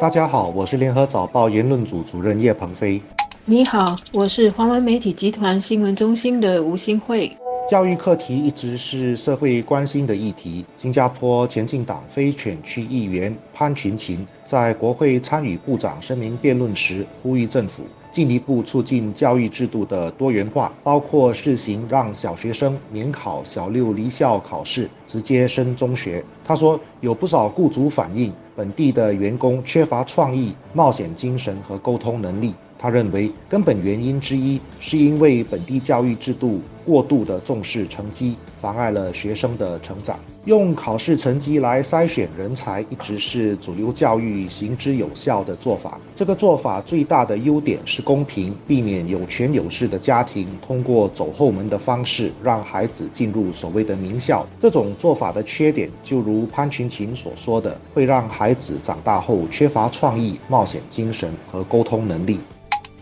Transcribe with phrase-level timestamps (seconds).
[0.00, 3.02] 大家好，我是联合早报言论组主任叶鹏飞。
[3.44, 7.36] 你好，我是华文媒体集团新闻中心的吴新慧。
[7.68, 10.64] 教育课题一直是社会关心的议题。
[10.76, 26.24] 新加坡前进党非选区议员潘群琴在国会参与部长声明辩论时，呼吁政府进一步促进教育制度的多元化，包括试行让小学生免考小六离校考试，直接升中学。
[26.44, 32.52] 他说，有不少雇主反映，本地的员工缺乏创意、冒险精神和沟通能力。
[32.76, 40.18] 他认为，根本原因之一是因为本地教育制度过度的重视成绩，妨碍了学生的成长。
[40.44, 46.00] 用考试成绩来筛选人才，一直是主流教育行之有效的做法。
[46.14, 54.46] 这个做法最大的优点是公平，避免有权有势的家庭通过走后门的方式让孩子进入所谓的名校。
[54.60, 62.40] 这种做法的缺点，就如潘群琴所说的，会让孩孩子长大后缺乏创意、冒险精神和沟通能力。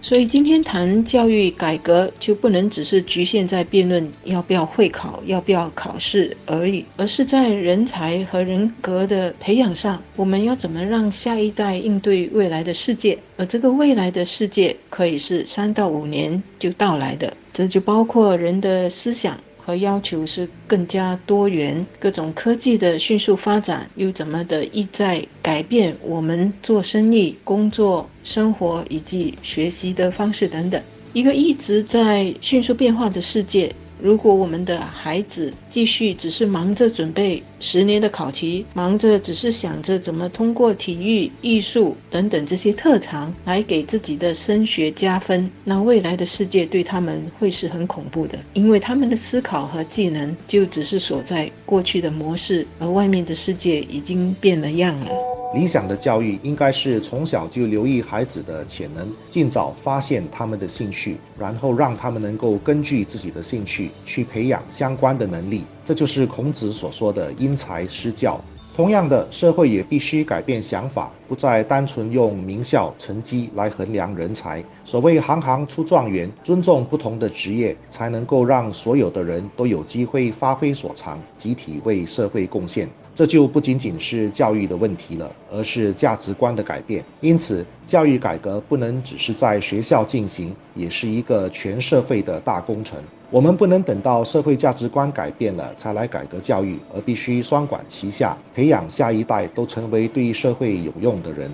[0.00, 13.18] 所以今天谈教育改革，就不能只是局限在辩论要不要会考、要不要考试而已，而是在人才和人格的培养上，我们要怎么让下一代应对未来的世界？
[13.36, 19.38] 而这个未来的世界可以是三到五年就到来的，这就包括人的思想。
[19.64, 30.82] 和要求是更加多元，各种科技的迅速发展又怎么的意在改变我们做生意、工作、生活以及学习的方式等等，
[31.14, 33.72] 一个一直在迅速变化的世界。
[34.04, 55.33] 如果我们的孩子继续只是忙着准备十年的考题，忙着只是想着怎么通过体育、艺术等等这些特长来给自己的升学加分，那未来的世界对他们会是很恐怖的，因为他们的思考和技能就只是锁在过去的模式，而外面的世界已经变了样了。
[55.54, 65.64] 理想的教育应该是从小就留意孩子的潜能，尽早发现他们的兴趣，然后让他们能够根据自己的兴趣去培养相关的能力。
[65.84, 68.42] 这就是孔子所说的“因材施教”。
[68.76, 74.60] 同样的，社会也必须改变想法，不再单纯用名校成绩来衡量人才。
[74.84, 82.88] 所谓“行行出状元”，尊重不同的职业，才能够让所有的人都有机会发挥所长，集体为社会贡献。
[83.14, 87.04] 这就不仅仅是教育的问题了，而是价值观的改变。
[87.20, 92.98] 因此，教育改革不能只是在学校进行，也是一个全社会的大工程。
[93.34, 101.50] 我们不能等到社会价值观改变了才来改革教育，而必须双管齐下，培养下一代都成为对社会有用的人。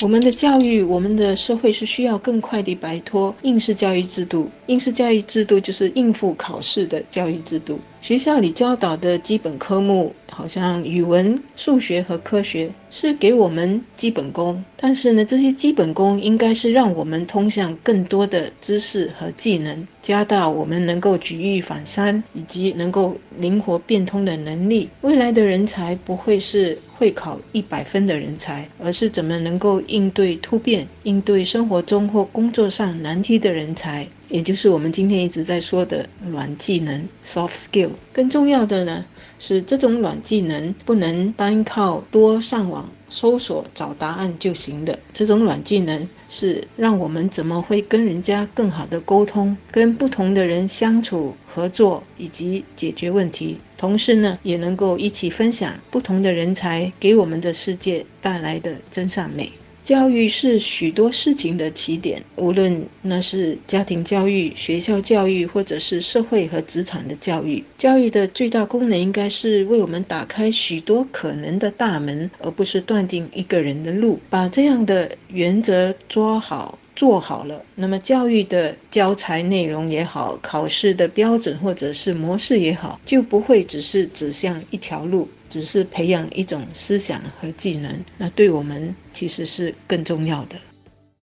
[0.00, 4.50] 我们的教育，我们的社会是需要更快地摆脱应试教育制度。
[4.66, 7.78] 应试教育制度就是应付考试的教育制度。
[8.02, 14.60] 学校里教导的基本科目，好像语文、数学和科学，是给我们基本功。
[14.76, 24.88] 但是呢，这些基本功应该是让我们通向更多的知识和技能，加大我们能够举一反三以及能够灵活变通的能力。
[25.02, 34.08] 未来的人才不会是会考一百分的人才，而是怎么能够应对突变、应对生活中或工作上难题的人才。
[34.32, 37.90] 也就是我们今天一直在说的软技能 （soft skill）。
[38.14, 39.04] 更重要的呢，
[39.38, 44.98] 是这种软技能不能单靠多上网搜索找答案就行的。
[45.12, 59.52] 这种软技能是让我们怎么会跟人家更好的沟通，跟不同的人相处、合作以及解决问题，同时呢，也能够一起分享不同的人才给我们的世界带来的真善美。
[59.82, 67.62] 教育是许多事情的起点，无论那是家庭教育、学校教育，或者是社会和职场的教育。
[67.76, 74.20] 教育的最大功能应该是为我们打开许多可能的大门，而不是断定一个人的路。
[74.30, 85.28] 把这样的原则抓好、做好了，那么教育的教材内容也好，考试的标准或者是模式也好，就不会只是指向一条路。
[85.48, 90.56] 只是培养一种思想和技能，那对我们其实是更重要的。